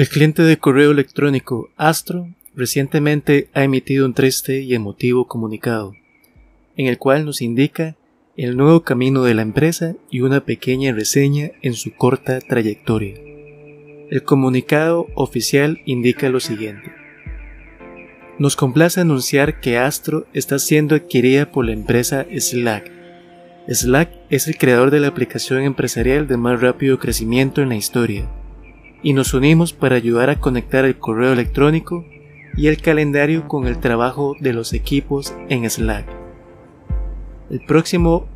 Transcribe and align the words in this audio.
El 0.00 0.08
cliente 0.08 0.42
de 0.42 0.56
correo 0.56 0.92
electrónico 0.92 1.68
Astro 1.76 2.26
recientemente 2.56 3.50
ha 3.52 3.64
emitido 3.64 4.06
un 4.06 4.14
triste 4.14 4.62
y 4.62 4.74
emotivo 4.74 5.28
comunicado, 5.28 5.92
en 6.78 6.86
el 6.86 6.96
cual 6.96 7.26
nos 7.26 7.42
indica 7.42 7.96
el 8.34 8.56
nuevo 8.56 8.80
camino 8.80 9.24
de 9.24 9.34
la 9.34 9.42
empresa 9.42 9.96
y 10.10 10.22
una 10.22 10.46
pequeña 10.46 10.94
reseña 10.94 11.50
en 11.60 11.74
su 11.74 11.94
corta 11.94 12.40
trayectoria. 12.40 13.12
El 14.08 14.22
comunicado 14.22 15.06
oficial 15.16 15.82
indica 15.84 16.30
lo 16.30 16.40
siguiente. 16.40 16.94
Nos 18.38 18.56
complace 18.56 19.02
anunciar 19.02 19.60
que 19.60 19.76
Astro 19.76 20.26
está 20.32 20.58
siendo 20.58 20.94
adquirida 20.94 21.52
por 21.52 21.66
la 21.66 21.72
empresa 21.72 22.24
Slack. 22.34 22.90
Slack 23.68 24.10
es 24.30 24.48
el 24.48 24.56
creador 24.56 24.90
de 24.90 25.00
la 25.00 25.08
aplicación 25.08 25.60
empresarial 25.60 26.26
de 26.26 26.38
más 26.38 26.58
rápido 26.58 26.98
crecimiento 26.98 27.60
en 27.60 27.68
la 27.68 27.76
historia 27.76 28.30
y 29.02 29.12
nos 29.12 29.34
unimos 29.34 29.72
para 29.72 29.96
ayudar 29.96 30.30
a 30.30 30.40
conectar 30.40 30.84
el 30.84 30.98
correo 30.98 31.32
electrónico 31.32 32.04
y 32.56 32.66
el 32.66 32.80
calendario 32.80 33.48
con 33.48 33.66
el 33.66 33.78
trabajo 33.78 34.34
de 34.40 34.52
los 34.52 34.72
equipos 34.72 35.34
en 35.48 35.68
Slack. 35.68 36.06
El 37.50 37.60
próximo 37.60 38.26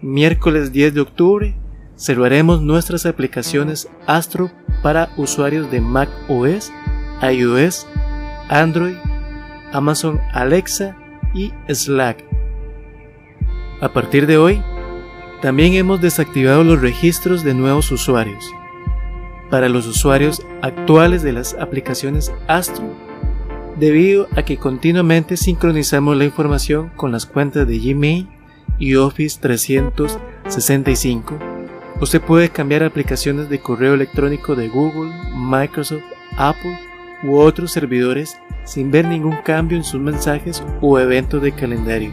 miércoles 0.00 0.72
10 0.72 0.94
de 0.94 1.00
octubre 1.00 1.54
cerraremos 1.96 2.62
nuestras 2.62 3.06
aplicaciones 3.06 3.88
Astro 4.06 4.50
para 4.82 5.10
usuarios 5.16 5.70
de 5.70 5.80
Mac 5.80 6.08
OS, 6.28 6.72
iOS, 7.22 7.86
Android, 8.48 8.96
Amazon 9.72 10.20
Alexa 10.32 10.96
y 11.34 11.52
Slack. 11.68 12.24
A 13.80 13.92
partir 13.92 14.26
de 14.26 14.38
hoy, 14.38 14.62
también 15.42 15.74
hemos 15.74 16.00
desactivado 16.00 16.64
los 16.64 16.80
registros 16.80 17.44
de 17.44 17.54
nuevos 17.54 17.90
usuarios 17.92 18.44
para 19.50 19.68
los 19.68 19.86
usuarios 19.86 20.42
actuales 20.62 21.22
de 21.22 21.32
las 21.32 21.54
aplicaciones 21.54 22.32
Astro 22.48 22.84
debido 23.76 24.28
a 24.36 24.42
que 24.44 24.56
continuamente 24.56 25.36
sincronizamos 25.36 26.16
la 26.16 26.24
información 26.24 26.90
con 26.96 27.12
las 27.12 27.26
cuentas 27.26 27.66
de 27.66 27.78
Gmail 27.78 28.28
y 28.78 28.94
Office 28.94 29.38
365. 29.40 31.38
Usted 32.00 32.20
puede 32.20 32.48
cambiar 32.50 32.82
aplicaciones 32.82 33.48
de 33.48 33.60
correo 33.60 33.94
electrónico 33.94 34.54
de 34.54 34.68
Google, 34.68 35.12
Microsoft, 35.34 36.02
Apple 36.36 36.78
u 37.22 37.36
otros 37.36 37.72
servidores 37.72 38.38
sin 38.64 38.90
ver 38.90 39.06
ningún 39.06 39.36
cambio 39.44 39.76
en 39.76 39.84
sus 39.84 40.00
mensajes 40.00 40.62
o 40.80 40.98
eventos 40.98 41.42
de 41.42 41.52
calendario. 41.52 42.12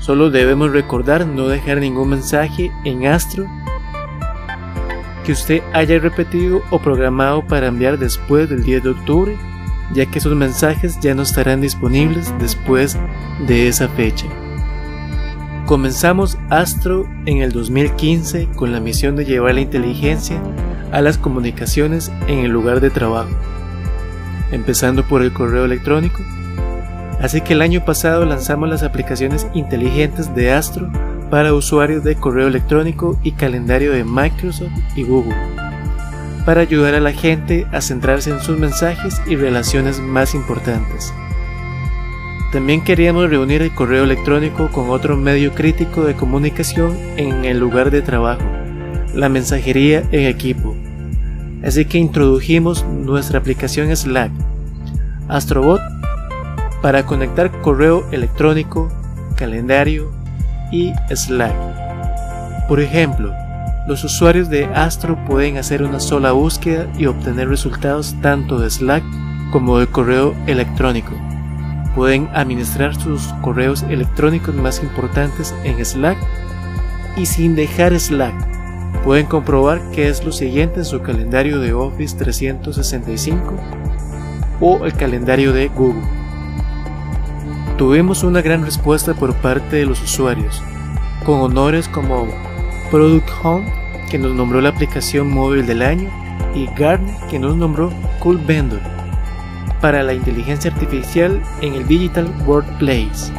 Solo 0.00 0.30
debemos 0.30 0.72
recordar 0.72 1.26
no 1.26 1.48
dejar 1.48 1.78
ningún 1.78 2.10
mensaje 2.10 2.70
en 2.84 3.06
Astro 3.06 3.46
que 5.24 5.32
usted 5.32 5.62
haya 5.72 5.98
repetido 5.98 6.62
o 6.70 6.78
programado 6.78 7.44
para 7.46 7.66
enviar 7.66 7.98
después 7.98 8.48
del 8.48 8.62
10 8.62 8.82
de 8.82 8.90
octubre, 8.90 9.36
ya 9.92 10.06
que 10.06 10.18
esos 10.18 10.34
mensajes 10.36 11.00
ya 11.00 11.14
no 11.14 11.22
estarán 11.22 11.60
disponibles 11.60 12.32
después 12.38 12.96
de 13.46 13.68
esa 13.68 13.88
fecha. 13.88 14.26
Comenzamos 15.66 16.38
Astro 16.50 17.08
en 17.24 17.38
el 17.38 17.52
2015 17.52 18.48
con 18.54 18.70
la 18.70 18.80
misión 18.80 19.16
de 19.16 19.24
llevar 19.24 19.54
la 19.54 19.62
inteligencia 19.62 20.40
a 20.92 21.00
las 21.00 21.16
comunicaciones 21.16 22.12
en 22.28 22.40
el 22.40 22.50
lugar 22.50 22.80
de 22.80 22.90
trabajo, 22.90 23.30
empezando 24.52 25.04
por 25.04 25.22
el 25.22 25.32
correo 25.32 25.64
electrónico. 25.64 26.22
Así 27.20 27.40
que 27.40 27.54
el 27.54 27.62
año 27.62 27.84
pasado 27.84 28.26
lanzamos 28.26 28.68
las 28.68 28.82
aplicaciones 28.82 29.46
inteligentes 29.54 30.34
de 30.34 30.52
Astro 30.52 30.90
para 31.30 31.54
usuarios 31.54 32.04
de 32.04 32.16
correo 32.16 32.48
electrónico 32.48 33.18
y 33.22 33.32
calendario 33.32 33.92
de 33.92 34.04
Microsoft 34.04 34.72
y 34.96 35.02
Google, 35.02 35.36
para 36.44 36.60
ayudar 36.60 36.94
a 36.94 37.00
la 37.00 37.12
gente 37.12 37.66
a 37.72 37.80
centrarse 37.80 38.30
en 38.30 38.40
sus 38.40 38.58
mensajes 38.58 39.20
y 39.26 39.36
relaciones 39.36 40.00
más 40.00 40.34
importantes. 40.34 41.12
También 42.52 42.84
queríamos 42.84 43.28
reunir 43.28 43.62
el 43.62 43.74
correo 43.74 44.04
electrónico 44.04 44.70
con 44.70 44.90
otro 44.90 45.16
medio 45.16 45.52
crítico 45.54 46.04
de 46.04 46.14
comunicación 46.14 46.96
en 47.16 47.44
el 47.44 47.58
lugar 47.58 47.90
de 47.90 48.00
trabajo, 48.00 48.44
la 49.12 49.28
mensajería 49.28 50.04
en 50.12 50.26
equipo. 50.26 50.76
Así 51.64 51.84
que 51.86 51.98
introdujimos 51.98 52.84
nuestra 52.84 53.40
aplicación 53.40 53.94
Slack, 53.96 54.30
Astrobot, 55.28 55.80
para 56.80 57.06
conectar 57.06 57.50
correo 57.62 58.06
electrónico, 58.12 58.88
calendario, 59.36 60.12
y 60.74 60.92
Slack. 61.14 61.54
Por 62.66 62.80
ejemplo, 62.80 63.32
los 63.86 64.02
usuarios 64.02 64.48
de 64.48 64.64
Astro 64.66 65.16
pueden 65.24 65.56
hacer 65.56 65.84
una 65.84 66.00
sola 66.00 66.32
búsqueda 66.32 66.88
y 66.98 67.06
obtener 67.06 67.48
resultados 67.48 68.16
tanto 68.20 68.58
de 68.58 68.68
Slack 68.70 69.04
como 69.52 69.78
de 69.78 69.86
correo 69.86 70.34
electrónico. 70.46 71.12
Pueden 71.94 72.28
administrar 72.34 72.96
sus 72.96 73.22
correos 73.40 73.84
electrónicos 73.84 74.54
más 74.56 74.82
importantes 74.82 75.54
en 75.62 75.84
Slack 75.84 76.18
y 77.16 77.26
sin 77.26 77.54
dejar 77.54 77.98
Slack. 77.98 78.34
Pueden 79.04 79.26
comprobar 79.26 79.80
qué 79.92 80.08
es 80.08 80.24
lo 80.24 80.32
siguiente 80.32 80.80
en 80.80 80.86
su 80.86 81.02
calendario 81.02 81.60
de 81.60 81.72
Office 81.72 82.16
365 82.16 83.54
o 84.60 84.84
el 84.84 84.94
calendario 84.94 85.52
de 85.52 85.68
Google. 85.68 86.23
Tuvimos 87.76 88.22
una 88.22 88.40
gran 88.40 88.64
respuesta 88.64 89.14
por 89.14 89.34
parte 89.34 89.76
de 89.76 89.86
los 89.86 90.00
usuarios, 90.00 90.62
con 91.24 91.40
honores 91.40 91.88
como 91.88 92.28
Product 92.88 93.28
Home, 93.42 93.66
que 94.08 94.16
nos 94.16 94.32
nombró 94.32 94.60
la 94.60 94.68
aplicación 94.68 95.28
móvil 95.28 95.66
del 95.66 95.82
año, 95.82 96.08
y 96.54 96.66
Gartner, 96.78 97.16
que 97.28 97.40
nos 97.40 97.56
nombró 97.56 97.92
Cool 98.20 98.38
Vendor 98.38 98.78
para 99.80 100.04
la 100.04 100.14
inteligencia 100.14 100.70
artificial 100.70 101.42
en 101.62 101.74
el 101.74 101.86
Digital 101.88 102.32
Workplace. 102.46 103.32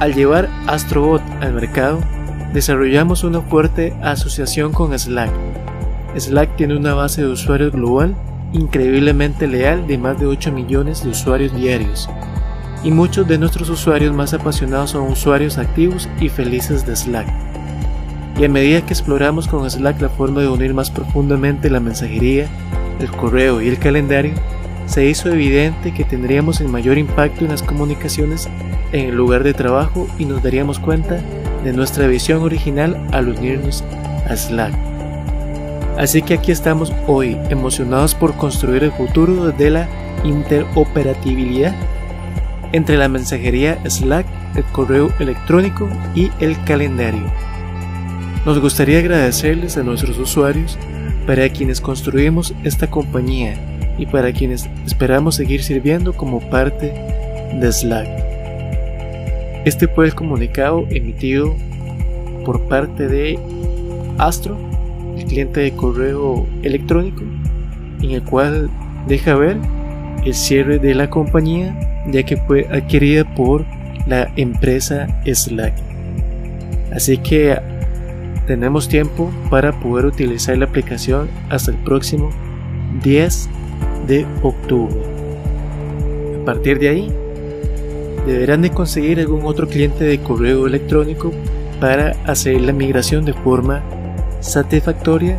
Al 0.00 0.14
llevar 0.14 0.48
Astrobot 0.66 1.22
al 1.42 1.52
mercado, 1.52 2.00
desarrollamos 2.54 3.22
una 3.22 3.42
fuerte 3.42 3.94
asociación 4.02 4.72
con 4.72 4.98
Slack. 4.98 5.30
Slack 6.16 6.56
tiene 6.56 6.74
una 6.74 6.94
base 6.94 7.20
de 7.20 7.28
usuarios 7.28 7.70
global 7.70 8.16
increíblemente 8.54 9.46
leal 9.46 9.86
de 9.86 9.98
más 9.98 10.18
de 10.18 10.26
8 10.26 10.52
millones 10.52 11.04
de 11.04 11.10
usuarios 11.10 11.54
diarios 11.54 12.08
y 12.84 12.90
muchos 12.90 13.28
de 13.28 13.38
nuestros 13.38 13.68
usuarios 13.68 14.14
más 14.14 14.34
apasionados 14.34 14.90
son 14.90 15.10
usuarios 15.10 15.58
activos 15.58 16.08
y 16.20 16.28
felices 16.28 16.84
de 16.86 16.96
Slack. 16.96 17.26
Y 18.38 18.44
a 18.44 18.48
medida 18.48 18.84
que 18.84 18.92
exploramos 18.92 19.46
con 19.46 19.70
Slack 19.70 20.00
la 20.00 20.08
forma 20.08 20.40
de 20.40 20.48
unir 20.48 20.74
más 20.74 20.90
profundamente 20.90 21.70
la 21.70 21.80
mensajería, 21.80 22.46
el 22.98 23.10
correo 23.10 23.62
y 23.62 23.68
el 23.68 23.78
calendario, 23.78 24.34
se 24.86 25.06
hizo 25.06 25.30
evidente 25.30 25.94
que 25.94 26.04
tendríamos 26.04 26.60
el 26.60 26.68
mayor 26.68 26.98
impacto 26.98 27.44
en 27.44 27.50
las 27.50 27.62
comunicaciones 27.62 28.48
en 28.92 29.10
el 29.10 29.14
lugar 29.14 29.44
de 29.44 29.54
trabajo 29.54 30.08
y 30.18 30.24
nos 30.24 30.42
daríamos 30.42 30.78
cuenta 30.78 31.20
de 31.64 31.72
nuestra 31.72 32.06
visión 32.08 32.42
original 32.42 33.06
al 33.12 33.28
unirnos 33.28 33.84
a 34.28 34.36
Slack. 34.36 34.74
Así 35.98 36.22
que 36.22 36.34
aquí 36.34 36.50
estamos 36.50 36.92
hoy, 37.06 37.36
emocionados 37.50 38.14
por 38.14 38.34
construir 38.34 38.82
el 38.82 38.92
futuro 38.92 39.52
de 39.52 39.70
la 39.70 39.88
interoperabilidad 40.24 41.74
entre 42.72 42.96
la 42.96 43.08
mensajería 43.08 43.78
Slack, 43.88 44.26
el 44.56 44.64
correo 44.64 45.12
electrónico 45.18 45.88
y 46.14 46.30
el 46.40 46.62
calendario. 46.64 47.30
Nos 48.44 48.58
gustaría 48.58 48.98
agradecerles 48.98 49.76
a 49.76 49.82
nuestros 49.82 50.18
usuarios 50.18 50.78
para 51.26 51.48
quienes 51.50 51.80
construimos 51.80 52.54
esta 52.64 52.88
compañía 52.88 53.54
y 53.98 54.06
para 54.06 54.32
quienes 54.32 54.68
esperamos 54.86 55.36
seguir 55.36 55.62
sirviendo 55.62 56.12
como 56.12 56.40
parte 56.40 56.92
de 57.54 57.72
Slack. 57.72 58.08
Este 59.64 59.86
fue 59.86 60.06
el 60.06 60.14
comunicado 60.14 60.84
emitido 60.90 61.54
por 62.44 62.62
parte 62.62 63.06
de 63.06 63.38
Astro, 64.18 64.58
el 65.16 65.24
cliente 65.26 65.60
de 65.60 65.72
correo 65.72 66.46
electrónico, 66.62 67.22
en 68.02 68.10
el 68.10 68.22
cual 68.24 68.68
deja 69.06 69.36
ver 69.36 69.58
el 70.24 70.34
cierre 70.34 70.78
de 70.78 70.94
la 70.94 71.08
compañía 71.10 71.91
ya 72.06 72.22
que 72.22 72.36
fue 72.36 72.66
adquirida 72.70 73.24
por 73.34 73.64
la 74.06 74.30
empresa 74.36 75.06
Slack. 75.24 75.74
Así 76.92 77.18
que 77.18 77.58
tenemos 78.46 78.88
tiempo 78.88 79.30
para 79.50 79.72
poder 79.72 80.06
utilizar 80.06 80.58
la 80.58 80.66
aplicación 80.66 81.28
hasta 81.48 81.70
el 81.70 81.78
próximo 81.78 82.30
10 83.02 83.48
de 84.06 84.26
octubre. 84.42 84.96
A 86.42 86.44
partir 86.44 86.78
de 86.78 86.88
ahí, 86.88 87.12
deberán 88.26 88.62
de 88.62 88.70
conseguir 88.70 89.20
algún 89.20 89.46
otro 89.46 89.68
cliente 89.68 90.04
de 90.04 90.18
correo 90.20 90.66
electrónico 90.66 91.32
para 91.80 92.16
hacer 92.26 92.60
la 92.60 92.72
migración 92.72 93.24
de 93.24 93.32
forma 93.32 93.82
satisfactoria 94.40 95.38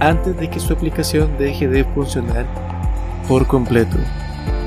antes 0.00 0.36
de 0.38 0.50
que 0.50 0.60
su 0.60 0.72
aplicación 0.72 1.30
deje 1.38 1.68
de 1.68 1.84
funcionar 1.84 2.44
por 3.28 3.46
completo. 3.46 3.96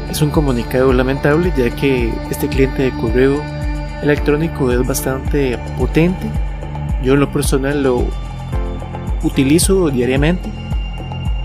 Es 0.09 0.21
un 0.21 0.29
comunicado 0.29 0.93
lamentable 0.93 1.51
ya 1.57 1.69
que 1.69 2.13
este 2.29 2.47
cliente 2.47 2.83
de 2.83 2.91
correo 2.91 3.41
electrónico 4.01 4.71
es 4.71 4.85
bastante 4.85 5.57
potente. 5.77 6.27
Yo 7.03 7.13
en 7.13 7.19
lo 7.19 7.31
personal 7.31 7.83
lo 7.83 8.05
utilizo 9.23 9.89
diariamente 9.89 10.49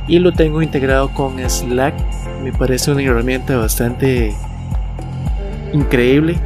y 0.06 0.18
lo 0.18 0.32
tengo 0.32 0.62
integrado 0.62 1.12
con 1.14 1.38
Slack. 1.38 1.94
Me 2.42 2.52
parece 2.52 2.92
una 2.92 3.02
herramienta 3.02 3.56
bastante 3.56 4.34
increíble. 5.72 6.36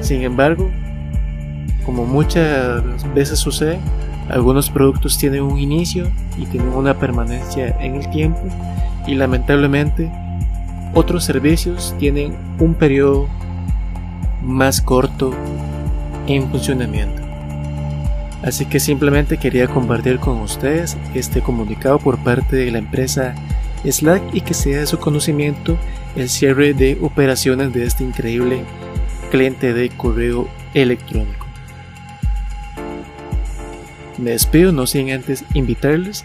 Sin 0.00 0.22
embargo, 0.22 0.70
como 1.84 2.04
muchas 2.04 2.82
veces 3.14 3.38
sucede, 3.38 3.78
algunos 4.28 4.70
productos 4.70 5.16
tienen 5.18 5.42
un 5.42 5.58
inicio 5.58 6.08
y 6.36 6.46
tienen 6.46 6.70
una 6.70 6.94
permanencia 6.94 7.76
en 7.80 7.96
el 7.96 8.10
tiempo 8.10 8.40
y 9.06 9.14
lamentablemente 9.14 10.10
otros 10.94 11.24
servicios 11.24 11.94
tienen 11.98 12.36
un 12.58 12.74
periodo 12.74 13.28
más 14.42 14.80
corto 14.80 15.34
en 16.26 16.48
funcionamiento. 16.50 17.22
Así 18.42 18.66
que 18.66 18.80
simplemente 18.80 19.38
quería 19.38 19.66
compartir 19.66 20.18
con 20.18 20.40
ustedes 20.40 20.96
este 21.14 21.40
comunicado 21.40 21.98
por 21.98 22.18
parte 22.18 22.56
de 22.56 22.70
la 22.70 22.78
empresa 22.78 23.34
Slack 23.84 24.22
y 24.32 24.40
que 24.40 24.54
sea 24.54 24.80
de 24.80 24.86
su 24.86 24.98
conocimiento 24.98 25.76
el 26.16 26.28
cierre 26.28 26.74
de 26.74 26.98
operaciones 27.02 27.72
de 27.72 27.84
este 27.84 28.04
increíble 28.04 28.64
cliente 29.30 29.72
de 29.72 29.90
correo 29.90 30.48
electrónico. 30.74 31.46
Me 34.18 34.30
despido 34.30 34.72
no 34.72 34.86
sin 34.86 35.10
antes 35.10 35.44
invitarles 35.52 36.24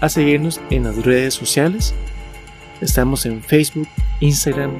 a 0.00 0.08
seguirnos 0.08 0.60
en 0.70 0.84
las 0.84 0.96
redes 1.04 1.34
sociales. 1.34 1.94
Estamos 2.80 3.26
en 3.26 3.42
Facebook, 3.42 3.88
Instagram, 4.20 4.78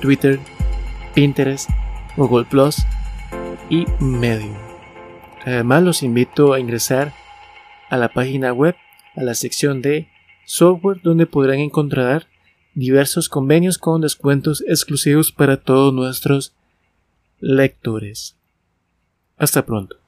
Twitter, 0.00 0.40
Pinterest, 1.14 1.70
Google 2.16 2.44
Plus 2.44 2.78
y 3.70 3.86
Medium. 4.00 4.56
Además 5.44 5.82
los 5.82 6.02
invito 6.02 6.52
a 6.52 6.60
ingresar 6.60 7.12
a 7.90 7.96
la 7.96 8.08
página 8.08 8.52
web, 8.52 8.74
a 9.14 9.22
la 9.22 9.34
sección 9.34 9.82
de 9.82 10.08
software 10.44 11.00
donde 11.02 11.26
podrán 11.26 11.60
encontrar 11.60 12.26
diversos 12.74 13.28
convenios 13.28 13.78
con 13.78 14.00
descuentos 14.00 14.64
exclusivos 14.66 15.30
para 15.30 15.58
todos 15.58 15.92
nuestros 15.92 16.54
lectores. 17.38 18.36
Hasta 19.36 19.64
pronto. 19.64 20.01